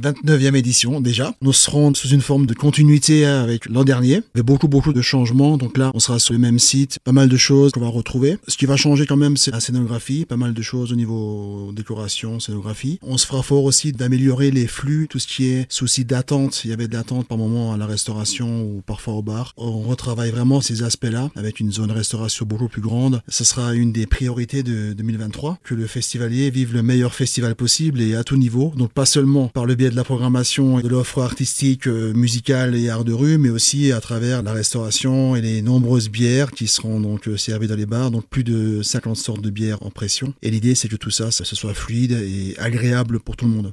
[0.00, 1.34] 29e édition déjà.
[1.42, 5.56] Nous serons sous une forme de continuité avec l'an dernier, avec beaucoup beaucoup de changements.
[5.56, 8.38] Donc là, on sera sur le même site, pas mal de choses qu'on va retrouver.
[8.48, 11.70] Ce qui va changer quand même, c'est la scénographie, pas mal de choses au niveau
[11.74, 12.98] décoration, scénographie.
[13.02, 16.62] On se fera fort aussi d'améliorer les flux, tout ce qui est souci d'attente.
[16.64, 19.52] Il y avait de l'attente par moment à la restauration ou parfois au bar.
[19.56, 23.22] On retravaille vraiment ces aspects-là avec une zone restauration beaucoup plus grande.
[23.28, 28.00] Ce sera une des priorités de 2023, que le festivalier vive le meilleur festival possible
[28.00, 28.72] et à tout niveau.
[28.76, 32.74] Donc pas seulement par le biais de la programmation et de l'offre artistique, euh, musicale
[32.74, 36.66] et art de rue, mais aussi à travers la restauration et les nombreuses bières qui
[36.66, 38.10] seront donc euh, servies dans les bars.
[38.10, 40.32] Donc plus de 50 sortes de bières en pression.
[40.42, 43.68] Et l'idée c'est que tout ça, ça, soit fluide et agréable pour tout le monde.